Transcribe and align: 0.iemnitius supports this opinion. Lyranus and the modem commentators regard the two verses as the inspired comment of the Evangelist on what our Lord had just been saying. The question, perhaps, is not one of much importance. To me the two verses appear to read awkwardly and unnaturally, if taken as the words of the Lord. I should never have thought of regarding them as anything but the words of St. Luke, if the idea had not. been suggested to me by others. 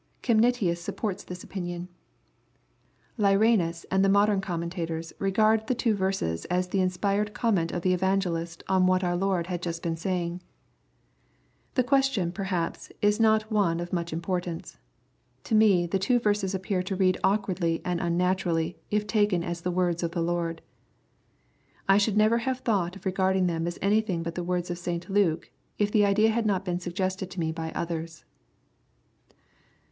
0.iemnitius 0.23 0.77
supports 0.77 1.23
this 1.23 1.43
opinion. 1.43 1.87
Lyranus 3.19 3.85
and 3.91 4.03
the 4.03 4.09
modem 4.09 4.41
commentators 4.41 5.13
regard 5.19 5.67
the 5.67 5.75
two 5.75 5.93
verses 5.93 6.45
as 6.45 6.69
the 6.69 6.81
inspired 6.81 7.35
comment 7.35 7.71
of 7.71 7.83
the 7.83 7.93
Evangelist 7.93 8.63
on 8.67 8.87
what 8.87 9.03
our 9.03 9.15
Lord 9.15 9.45
had 9.45 9.61
just 9.61 9.83
been 9.83 9.95
saying. 9.95 10.41
The 11.75 11.83
question, 11.83 12.31
perhaps, 12.31 12.91
is 13.03 13.19
not 13.19 13.51
one 13.51 13.79
of 13.79 13.93
much 13.93 14.11
importance. 14.11 14.79
To 15.43 15.53
me 15.53 15.85
the 15.85 15.99
two 15.99 16.17
verses 16.17 16.55
appear 16.55 16.81
to 16.81 16.95
read 16.95 17.19
awkwardly 17.23 17.79
and 17.85 18.01
unnaturally, 18.01 18.79
if 18.89 19.05
taken 19.05 19.43
as 19.43 19.61
the 19.61 19.69
words 19.69 20.01
of 20.01 20.13
the 20.13 20.23
Lord. 20.23 20.63
I 21.87 21.99
should 21.99 22.17
never 22.17 22.39
have 22.39 22.61
thought 22.61 22.95
of 22.95 23.05
regarding 23.05 23.45
them 23.45 23.67
as 23.67 23.77
anything 23.83 24.23
but 24.23 24.33
the 24.33 24.43
words 24.43 24.71
of 24.71 24.79
St. 24.79 25.07
Luke, 25.11 25.51
if 25.77 25.91
the 25.91 26.05
idea 26.05 26.31
had 26.31 26.47
not. 26.47 26.65
been 26.65 26.79
suggested 26.79 27.29
to 27.29 27.39
me 27.39 27.51
by 27.51 27.71
others. 27.75 28.25